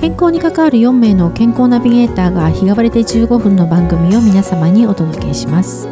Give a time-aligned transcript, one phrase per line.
[0.00, 5.88] 健康に関わる4名の健康ナビゲーターが日替わりで15分の番組を皆様にお届けします。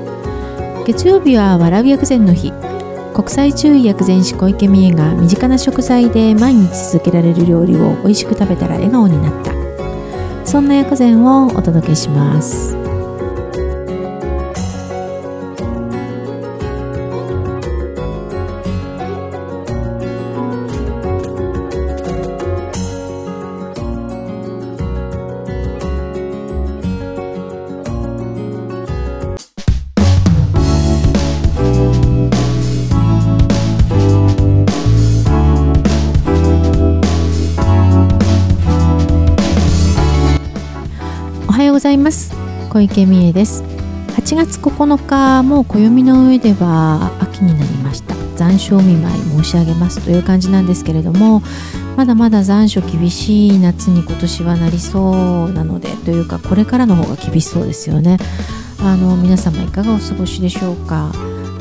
[0.86, 2.50] 月曜日は笑う薬膳の日。
[3.14, 9.52] 国際中医薬膳師小池美恵が身近な食材で毎日続けられる料理を美味しく食べたら笑顔になった。
[10.46, 12.87] そんな薬膳をお届けします。
[41.88, 42.34] ざいます。
[42.68, 43.64] 小池美恵です。
[44.08, 48.14] 8月9日もう暦の上では秋になりました。
[48.36, 51.42] 残暑見舞い申し上げますという感じなんですけれども
[51.96, 58.18] まだまだ残暑厳しい夏に今年はなりそうなのでというかこれからの方が厳しそうですよね。
[58.82, 61.10] あの皆様いかがお過ごしでしょうか。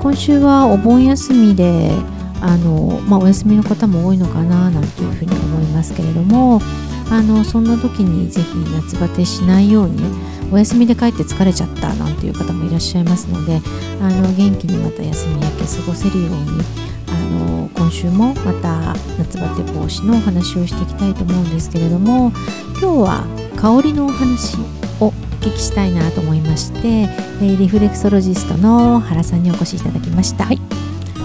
[0.02, 1.92] 今週はお盆休みで
[2.42, 6.60] あの、まあ、お休みの方も多いのかななんていうふうに思いますけれども
[7.10, 10.02] あのそんな時にぜひ夏バテしないように
[10.52, 13.62] お休みで帰って疲れちゃったなんていう方もいらっしゃいますので
[14.02, 16.62] あの元気にまた休み明け過ごせるように
[17.08, 22.32] あの今週もまた夏バテ防止のお話をしていきたいと思うんですけれども
[22.80, 24.58] 今日は香りのお話
[25.00, 25.12] をお
[25.42, 30.46] 聞きしたいなと思いまして、えーリフレクソロジストの原さんにお越しいただきました。
[30.46, 30.60] はい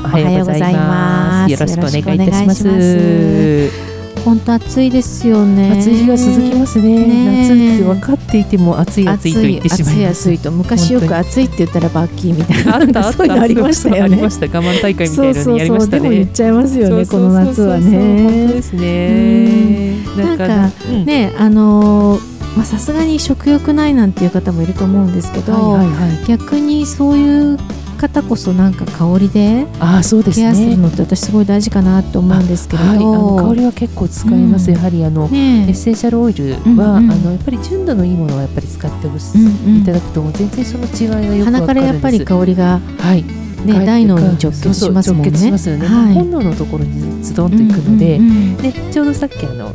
[0.05, 3.92] おはようございますよろしくお願いいたします。
[4.25, 5.73] 本当暑いですよね。
[5.78, 7.06] 暑い日が続きますね。
[7.06, 9.95] ね夏って分かっていても暑い暑いと言ってしまい。
[9.95, 14.30] 暑い暑いと昔よく暑いって言ったらバッキーみたいなあったあったありましたよねありま。
[14.30, 16.30] した我慢大会みたそいうなのにやりましたそうそうでも言っね。
[16.33, 18.63] ちゃいますよねこの夏はそうそうそうそう本当ねで。
[18.63, 20.02] すね。
[20.17, 26.27] なんかうんねあのーまあさすがに食欲ないなんていう方もいると思うんですけど、はいはいはい。
[26.29, 27.58] 逆にそういう
[28.02, 30.77] 方こそなんか香りでああそうですケアするね。
[30.77, 34.68] のって私すごい大事かなと思うんですけれど、はい香りは結構使います。
[34.70, 35.27] うんやはりあの。
[35.27, 41.58] エねッセンシャルオイルは、うんうんあのやっぱり純度のいいものはやっぱり使ってほし、うんうんいただくと全然その違いがよくわか。
[41.58, 43.23] 鼻からやっぱり香りがはい、
[43.64, 45.30] ねはい大脳に直結しますもんね。
[45.30, 45.86] そうそう直結しますよね。
[45.86, 49.73] はい本能のところにズドンといくので、うんうんうんでちょうどさっきあの、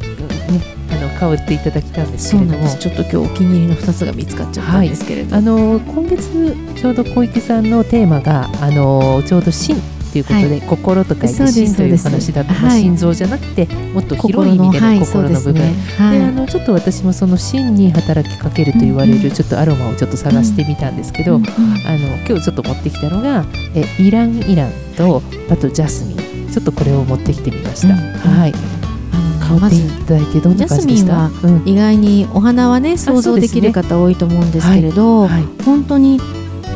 [1.19, 2.77] ね、あの香っていただきたんですそけれども。
[2.77, 9.75] ちょっと今日お気に入りの2つが見つかっちゃったんですけれど、あの今月ちょうど小池さんのテーマがあのちょうど心
[10.11, 10.61] ということで、はい。
[10.61, 15.53] 心と書いそうて心という話だと、まあはい心臓じゃなくてもっと広い意味でのはい心の部分。
[15.53, 16.05] ですね。
[16.05, 16.19] はい。
[16.19, 21.43] であのちょっと私もその心に働きかけると言われるちょっとアロマをちょっと探してみたんですけど、うん。
[21.43, 21.47] うん
[21.85, 23.45] あの今日ちょっと持ってきたのが
[23.75, 26.37] えイランイランとあとジャスミン。
[26.51, 27.99] ちょっとこれを持ってきてみました、うん。
[27.99, 28.76] はい
[29.47, 31.27] 香っていただいてどんな感じでした？
[31.43, 36.19] うん意外にお花はね想像できる方多いと思うんですけれど、はい本当に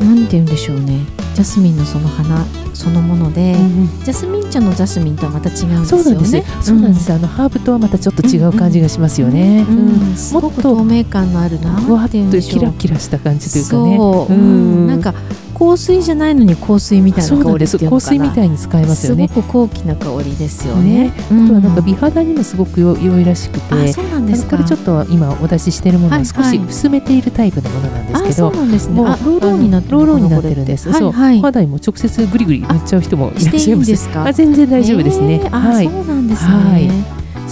[0.02, 1.06] 何て言うんでしょうね。
[1.36, 2.44] ジャスミンのその花
[2.74, 3.56] そのもので、
[4.04, 6.04] ジャスミン茶のジャスミンとはまた違うんですよね。
[6.04, 9.78] そうなんです、そうなんです、あのハーブとはまたちょっと違う感じがしますよね、うん
[10.10, 12.60] うんすごく透明感のあるなっていうんでしょう。
[12.60, 13.98] キラキラした感じというかね。
[13.98, 14.88] そう、うん。
[14.88, 15.14] なんか
[15.62, 21.14] 香水じゃないのに香水みたいな香りって香水みたいに使えますよねすごく高貴な香りですよねね。
[21.18, 24.58] あとはなんか美肌にもすごくよ良いらしくて、あそうなんですか。
[24.58, 28.96] これちょっと今お出ししているものはいは少し薄めているタイプのものなんですけあそうど、なんですね。
[28.96, 30.92] もうあローローになってるローローになってるんです。
[30.92, 31.42] そう、はいはい。
[31.42, 33.88] 肌にも直接グリグリ塗っちゃう人もいらっしゃいます。
[33.92, 34.26] ですか？
[34.26, 35.42] あ全然大丈夫ですね。
[35.44, 35.86] えーあ、はい。
[35.86, 36.90] そうなんですはい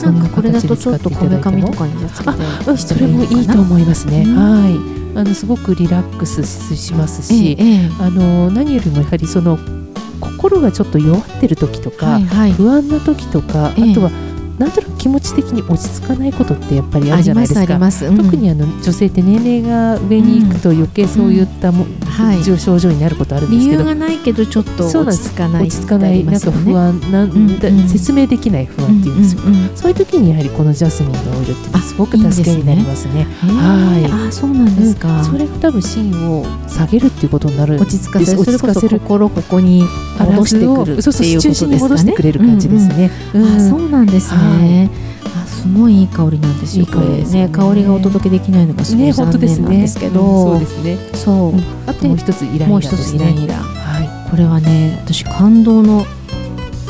[0.04, 2.32] なんかこれだとちょっとこめかみとかかにあつけて
[2.72, 4.24] うんそれもいいと思いますね。
[4.26, 4.99] うんはい。
[5.16, 6.44] あのすごくリラックス
[6.76, 9.58] しますし、ええええあの何よりもやはりその
[10.20, 12.52] 心がちょっと弱ってる時とか、はいはい。
[12.54, 14.12] 不安な時とか、ええあとは
[14.60, 17.74] なんとなく気持ち的に落ち着かないことってやっぱりあるじゃないですすか。
[17.74, 18.06] あります。
[18.06, 33.22] うん特にあの女性って年齢が上に行くと余計そういったも、はい症状になることあるんですけど、理由がないけどちょっとそうなんです落ち着かない落ち着かない、なんか不安なん、んだうん説明できない不安っていうんですよ、うんうんうんそういう時にやはりこのジャスミンのオイルってあすごく助けになりますね。
[33.22, 35.24] へえはいあそうなんですか。
[35.24, 38.40] それが多分芯を下げるっていうことになる落ち着かせる。
[38.40, 39.84] 落ち着かせる心ここに
[40.20, 41.98] 戻してくるっていうことそうそう中心に戻。
[41.98, 43.12] してくれる感じですね。
[43.34, 43.50] うんうん。
[43.50, 44.89] あうんそうなんですね。
[45.60, 46.86] あすごいいい香りなんですよ。
[46.86, 49.40] いい香りですねね香りがお届けできないのがすごい残。
[49.40, 50.60] 念なんですけうんそどう。
[50.60, 50.98] ですね。
[51.14, 53.16] そううんあともう一つイライラもう一つ。
[53.16, 53.56] イライラ。
[53.56, 54.30] はい。
[54.30, 56.06] これはね私感動の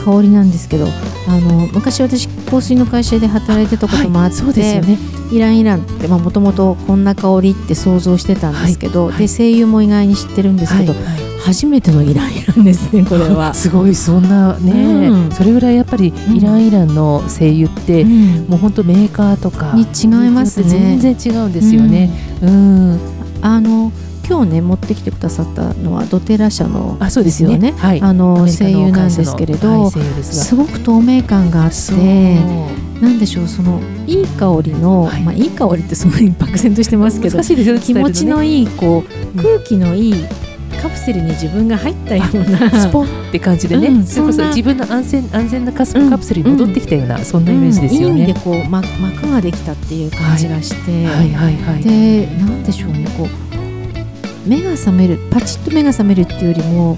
[0.04, 0.88] 香りなんですけど
[1.28, 4.98] あの昔私香水の会社で働いてたこともあって、そうですよね。
[5.32, 13.54] イランイランってもともとこんな香りって想像してたんですけど、はいで声優も意外に知ってるんですけど、はいはい初めてのイランイランですねこれは。
[13.56, 15.32] すごいそんなね、うん。
[15.32, 16.38] それぐらいやっぱりうん。
[16.38, 18.46] イランイランの精油って、うん。
[18.50, 20.66] もう本当メーカーとかに違いますね。
[21.00, 22.12] 全然違うんですよね。
[22.42, 23.00] うん、
[23.42, 23.92] あの
[24.28, 27.74] 今日ね持ってきてくださったのはドテラ社のあそうですよね。
[27.78, 28.02] はい。
[28.02, 30.24] あのアメリカ精油なんですけれど、はい、すが。
[30.24, 32.40] すごく透明感があって
[33.02, 35.24] なんでしょうそのいい香りの、はい。
[35.24, 39.04] まあいい香りってすごい漠然としてますけど難しいですよね気持ちのいいいこ
[39.36, 40.26] う空気のいい
[40.82, 43.08] カプセルに自分が入ったようなスポン。
[43.30, 46.10] って感じでね、うんそれこそ自分の安全安全なカスうん。
[46.10, 48.06] カプセルに戻ってきたような、そんなイメージですよね。
[48.08, 48.40] うんいい意味で。
[48.40, 51.84] こう、ま、膜ができたっていう感じがして、はいはいはい。
[51.84, 56.98] でなんでしょうねこう目が覚めるパチッと目が覚めるっていうよりも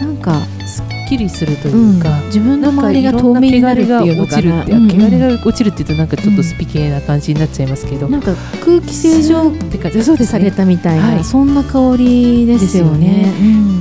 [0.00, 2.20] なんか、すっきりするというんうか。
[2.26, 8.34] 自分の周りが透明になるっていうのかな汚れが落ちるって言うとなんかちょっとスピ系な感じになっちゃいますけど、なんか
[8.64, 10.50] 空気清浄って感じそうですされね。
[10.52, 13.32] たみたいな、はいそんな香りですよね。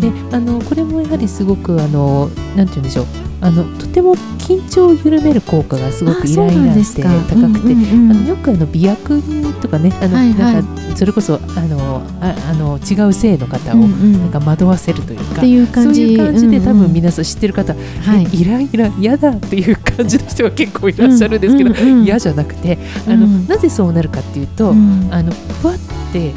[0.01, 3.05] ですであのこれもやはりすごくあのなんて言うんでしょう。
[3.43, 7.09] あのとても緊張を緩める効果がすごくイライラって高
[7.53, 7.73] くて。
[7.73, 9.21] あのよくあの美薬
[9.61, 10.53] とかねあの、はいはい。
[10.53, 14.13] なんかそれこそあのああの違う性の方をうんうん。
[14.13, 16.01] なんか惑わせるというか、っていう感じ。
[16.01, 16.85] そういう感じで多分うん。
[16.85, 17.79] うん皆さん知ってる方、は
[18.19, 18.27] い。
[18.31, 22.03] えイライラ嫌だっていう感じの人が結構いらっしゃるんですけど、うんうんうん。
[22.03, 23.47] 嫌じゃなくてあの、うん。
[23.47, 25.09] なぜそうなるかっていうと、うん。
[25.11, 25.77] あのふわっ
[26.13, 26.31] て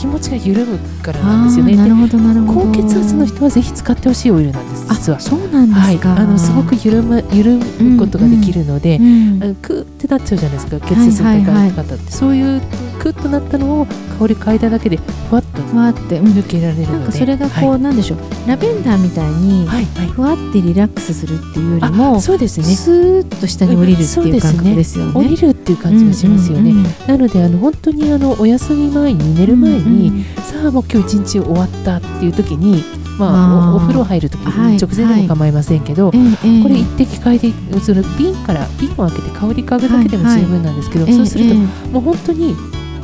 [0.00, 1.76] 気持ちが緩むからなんですよね。
[1.76, 2.60] なるほどなるほど。
[2.68, 5.20] 高血圧の人はぜひ使ってほしいオイルなんですあ実は。
[5.20, 6.16] そうなんではい、すか。
[6.16, 12.62] あのすごく緩む緩むことができるので、うんあのクーってなっちゃうじゃないですか血圧の高い方って、そういう
[13.00, 15.60] クッとなったのを香り嗅いだだけでふわっと。
[15.70, 17.80] ふわって、うん抜けられるなんかそれがこう、はい。
[17.80, 18.18] なんでしょう。
[18.46, 19.66] ラベンダーみたいに
[20.12, 22.66] ふわってリラックスするっていうよりあもそうですね。
[22.66, 25.12] スーッと下に降りるっていう感覚ですよね。
[25.14, 26.74] 降りるっていう感じがしますよね、
[27.06, 32.82] なのであの本当にあのお休み前に寝る前に、さあもう今日一日終わったっていう時に
[33.18, 41.56] まあおお風呂入る時はいに直前でも構いませんけど、これ一滴嗅いでその瓶から瓶を開けて香り嗅ぐだけでも十分なんですけど、ええそうすると、ええ。
[41.92, 42.56] もう本当に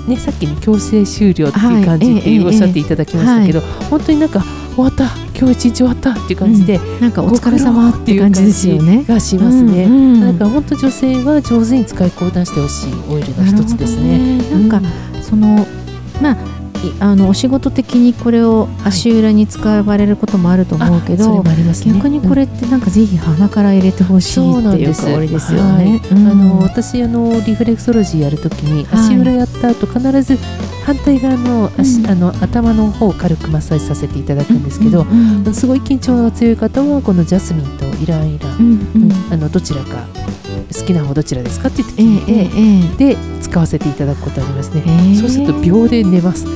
[0.06, 3.60] ねさっきに強制終了ってはいいう感じっていうええおっしゃっていただきましたけど、
[3.90, 4.42] 本当になんか
[4.74, 5.04] 終わった
[5.38, 9.04] 今日一日終わったっていう感じで、なんかお疲れ様っていう感じですよね。
[9.04, 9.84] がしますね。
[9.84, 14.38] うんうんなんか本当女性は上手に使いこなしてほしいオイルの一つですね。
[14.38, 14.80] ねなんか、
[15.22, 15.66] その
[16.20, 16.36] まあい
[17.00, 21.94] あのお仕事的にこれを足裏に使われることもあると思うけど、もありますね。
[21.94, 25.54] 逆にこれってなんかぜひ鼻から入れてほしいっていう香りです。
[25.54, 25.92] よはい。
[25.92, 26.02] ね。
[26.10, 30.36] あのうん私あのリフレクソロジーやるときにはい足裏やった後必ず
[30.84, 35.44] 反対側の足、うんあの頭の方を軽くマッサージさせていただくんですけど、うん。
[35.46, 35.54] うん。
[35.54, 39.32] すごい緊張が強い方はこのジャスミンとイランイラン、うんうん。
[39.32, 40.06] あのどちらか
[40.74, 44.82] 好きな方どちらですかって言ってええ聞いて、で使わせていただくことありますね。
[44.86, 46.46] ええそうすると秒で寝ます。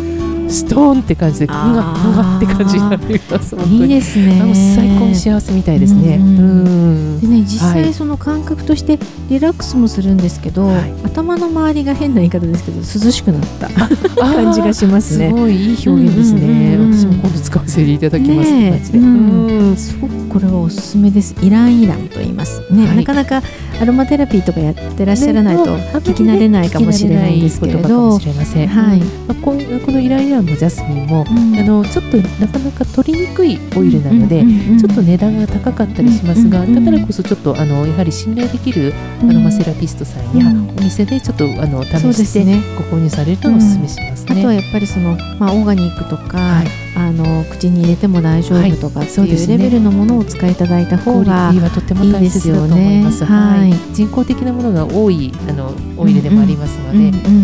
[0.50, 3.56] ストーンって感じで、ぐがぐあーがって感じになります。
[3.56, 3.88] いいに。
[3.88, 4.52] ですね。
[4.76, 6.17] 最高に幸せみたいですね。
[6.17, 8.99] ううんんでね実はい際その感覚として
[9.29, 15.29] リラックスもするんですけど、はい頭の周りが変な言い方ですけど涼しくなったあ感じがしますね。
[15.29, 16.76] すごいいい表現ですね。
[16.79, 18.82] 私も今度使わせていただきますね。
[18.94, 21.35] うんうんすごくこれはおすすめです。
[21.43, 22.61] イランイランと言います。
[22.73, 23.43] ね、はいなかなか
[23.80, 28.69] アロマテラピーとかやってらっしゃらないと聞き慣れないかもしれないんですけれど、もしれません。
[28.69, 31.59] はいうんまあこうこのイライラもジャスミンも、うん。
[31.59, 34.44] あのちょっとなかなか取りにくいオイルなので。
[34.78, 38.92] ちょっと値段が高かったりしますが、だからこそちょっとあのやはり信頼できる
[39.23, 42.40] アロマセラピストさんやうんお店でちょっとあの試して。
[42.76, 44.38] ご購入されるのをお勧めしますね。
[44.38, 46.66] あとはやっぱりその、まあ、オーガニックとか、はい。
[46.97, 52.85] あの口に入れても大丈夫とかっていうレベルのものを使いいただいた方がィはとても大切だと思います。
[52.85, 53.35] いいですよね。
[53.35, 53.94] はい。
[53.94, 56.99] 人工的なものが多いあのオイルでもありますので、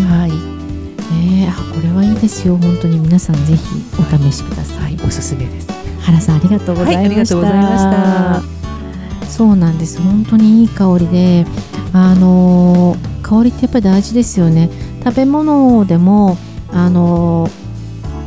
[0.04, 0.55] はい、
[1.37, 1.45] ね。
[1.45, 2.57] えあこれはいいですよ。
[2.57, 3.62] 本当に皆さんぜひ
[4.00, 4.97] お試しください。
[4.97, 5.69] はい、おすすめです。
[6.02, 8.43] 原さんありがとうございました、はいありがとうございま
[9.21, 9.28] した。
[9.31, 10.00] そうなんです。
[10.00, 11.45] 本当にいい香りで
[11.93, 14.71] あのー香りってやっぱり大事ですよね。
[15.05, 16.37] 食べ物でも
[16.73, 17.49] あの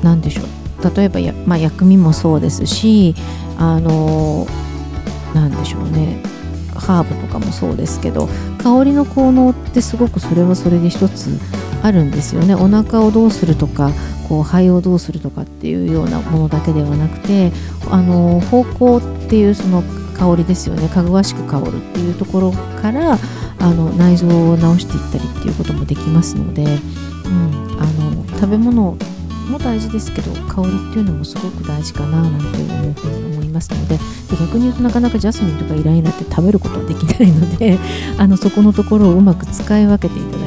[0.02, 0.96] ーなんでしょう。
[0.96, 3.16] 例えばや、まあ、薬味もそうですし
[3.58, 6.22] あのーなんでしょうね。
[6.76, 8.30] ハーブとかもそうですけど
[8.64, 11.38] 香りの効能ってすごくそれはそれで一つ
[11.82, 12.56] あるんですよね。
[12.56, 13.92] お腹をどうするとか
[14.28, 17.52] こう肺をどうするとかっていうようなものだけではなくて
[17.90, 19.84] あの方向っていうその
[20.18, 20.90] 香りですよね。
[20.90, 23.18] かぐわしく香るっていうところから
[23.60, 26.70] あの内臓を治していったりっていうこともできますので、うん、
[27.80, 28.98] あの食べ物
[29.50, 37.78] も大事ですけど香りっていうのもすごく大事かななんて思うふうに思いますのでで逆に言うとなかなかジャスミンとかイライラって食べることはできないので
[38.18, 40.39] あのそこのところをうまく使い分けていただ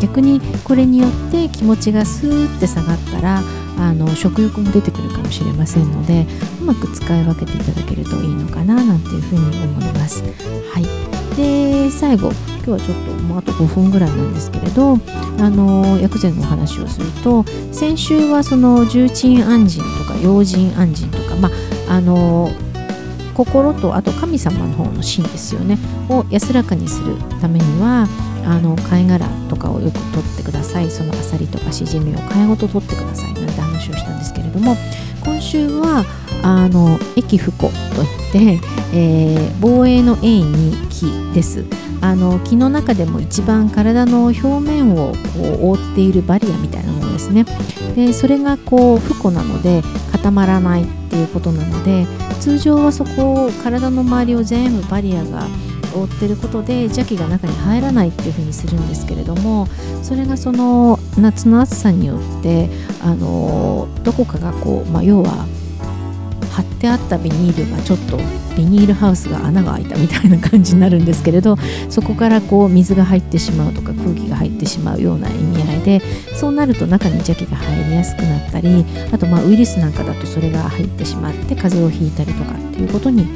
[0.00, 3.42] 逆にこれによって気持ちがスーって下がったら
[3.78, 6.26] あの食欲も出てくるかもしれませんので
[6.60, 10.22] うまく使い分けていただけるといいのかななんていうふうに思います。
[10.72, 12.32] はい、で最後。
[12.68, 14.98] 今日はちょっともうあと5分ぐらいなんですけれど
[15.38, 21.48] あの薬膳のお話をすると先週はその重鎮安心とか用心安心とかま
[21.88, 22.50] ああの
[23.32, 25.78] 心とあと神様の方の心ですよね。
[26.10, 28.06] を安らかにするためには
[28.48, 30.90] あの貝殻とかをよく取ってください。
[30.90, 33.34] そのアサリとかシジミを貝ごと取ってください。
[33.34, 34.74] なんて話をしたんですけれども
[35.22, 36.04] 今週は
[36.42, 38.60] あの駅不古といって、
[38.94, 41.64] えー、防衛の A に木です。
[42.00, 47.44] あの木の中でも一番体の表面をこう覆っているバリアみたいなものですね。
[47.94, 52.06] でそれがこう不古なので固まらないっていうことなので
[52.40, 55.48] 通常はそこを体の周りを全部バリアが
[55.94, 59.66] 覆ってることで邪気が中に入らないっていうふうにするんですけれども
[60.02, 62.68] それがその夏の暑さによって
[63.02, 65.46] あのどこかがこう、まあ、要は
[66.52, 68.16] 貼ってあったビニールがちょっと
[68.56, 71.56] ビニールハウスが穴が開いたみたいな感じになるんですけれど
[71.88, 76.00] そこからこう水が入ってしまうとか空気が入ってしまうような意味合いで
[76.34, 83.28] そうなると中に邪気が入りやすくなったりあとまあウイルスなんかだとそれが入ってしまって風邪をひいたりとかっていうことに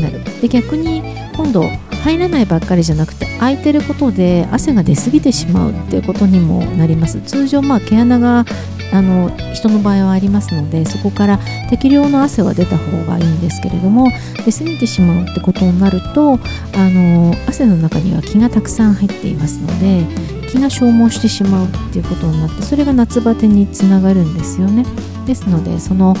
[0.00, 0.22] なる。
[0.40, 1.62] で逆に今度
[2.02, 7.20] 入らないばっかりじゃなくて空いてることで汗が出過ぎてしまうっていうことにもなります。
[7.20, 8.44] 通常まあ毛穴が
[8.92, 11.38] あの人の場合はありますのでそこから
[11.70, 14.08] 適量の汗は出た方がいいんですけれども
[14.44, 20.06] 出過ぎてしまうってことになるとあの汗の中には気がたくさん入っていますので
[20.48, 24.86] 気が消耗してしまうっていうことになってそれが夏バテにつながるんですよね。
[25.26, 26.16] ですのでその、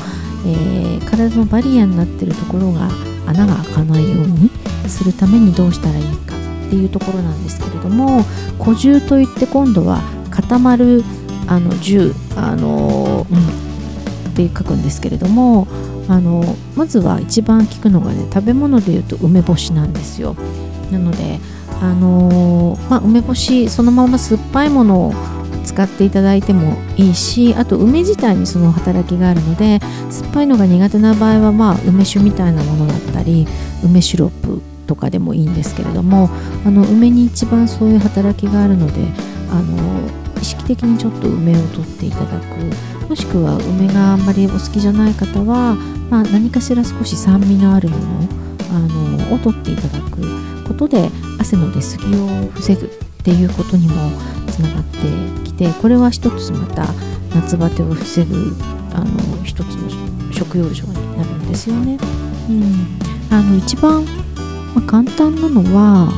[0.46, 2.88] えー、体のバリアになってるところが
[3.26, 4.50] 穴が開かないように
[4.88, 6.34] するためにどうしたらいいか
[6.66, 8.22] っていうところなんですけれども
[8.62, 11.02] 古獣といって今度は固まる
[11.46, 13.38] あの銃あの、うん、
[14.30, 15.66] って書くんですけれども
[16.08, 16.42] あの
[16.76, 20.36] まずは一番効くのがね食べ物でいうと梅干しなんですよ。
[20.90, 21.38] なので
[21.80, 25.12] あのまあ、梅干しそのまま酸っぱいものを
[25.78, 29.78] 使っていただいてもいいしあと梅自体にその働きがあるので
[30.10, 33.46] 酸っぱいのが苦手な場合は、まあ、梅酒みたいなものだったり
[33.84, 36.30] 梅シロップとかでもいいんですけれども
[36.66, 38.94] あの梅に一番そういう働きがあるので
[39.52, 45.76] あの意識的にちょっと梅を取っていただくもしくは梅があんまりお好きじゃない方は、
[46.10, 48.28] まあ、何かしら少し酸味のあるもの
[48.72, 51.08] あのを取っていただくことで
[51.38, 52.88] 汗の出過ぎを防ぐっ
[53.22, 53.94] ていうことにも
[54.58, 54.98] つながって
[55.44, 56.86] きてこれは一つまた
[57.34, 58.56] 夏バテを防ぐ
[58.92, 61.98] あの一つの食用状になるんですよね。
[62.48, 62.98] うん、
[63.30, 64.04] あの一番、
[64.74, 66.08] まあ、簡単なのは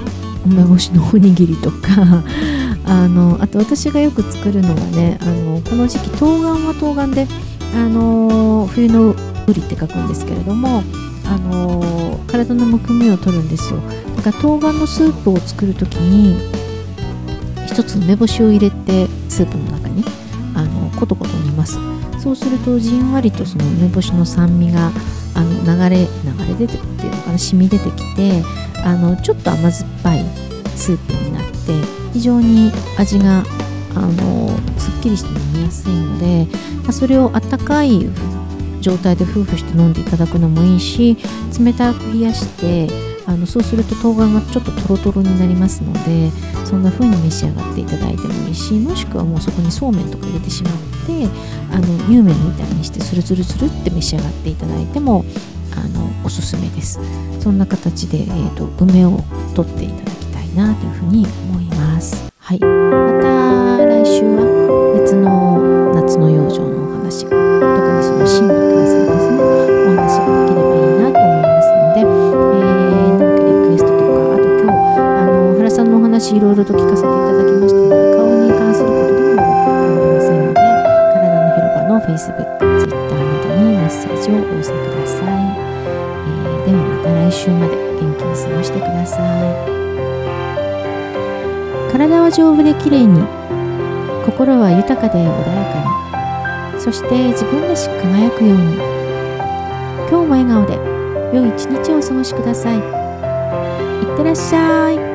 [0.46, 2.24] 梅干しのおにぎりとか
[2.86, 7.26] あのあと私がよく作るのはねあのこの時期冬瓜は冬瓜で
[7.74, 9.16] あの冬のウ
[9.52, 10.82] リって書くんですけれども
[11.26, 13.80] あの体のむくみを取るんですよ
[14.16, 16.69] だから冬瓜のスープを作る時に
[17.80, 20.04] 一つ梅干しを入れてスープの中に
[20.54, 21.78] あのコトコト煮ます。
[22.18, 24.92] そうするとじんわりとその梅干しの酸味が
[25.34, 28.42] あの流れ流れ出てっていうのかな染み出てきて
[28.84, 30.24] あのちょっと甘酸っぱい
[30.76, 31.72] スープになって
[32.12, 33.42] 非常に味が
[33.94, 36.46] あのすっきりして飲みやすいので、
[36.82, 38.10] まあ、それをあったかい
[38.82, 41.16] 状態で夫婦して飲んでいただくのもいいし
[41.58, 46.32] 冷たく冷やしてあのそうすると冬瓜がちょっとトロトロになりますので
[46.66, 50.72] そんな風に召し上がっていただいてもいいしもしくはもうそこにそうめんとか入れてしまっ
[51.06, 51.28] て
[51.72, 55.24] あの乳麺みたいにしてスルスルスルって召し上がっていただいても
[55.76, 56.98] あのおすすめです。
[57.38, 59.20] そんな形で、えーと梅を
[59.54, 62.30] 取っていただきたいなというふうに思います。
[62.38, 62.66] はい、ま
[63.22, 67.49] た来週は別の夏の養生のお話が。
[87.54, 89.20] また来週まで元気に過ごしてください。
[91.92, 93.26] 体は丈夫で綺麗に
[94.24, 95.32] 心は豊かで穏や
[95.72, 98.76] かにそして自分らしく輝くように。
[100.08, 100.74] 今日も笑顔で
[101.36, 102.76] 良い一日をお過ごしください。
[102.76, 102.82] いっ
[104.16, 105.09] てらっしゃい。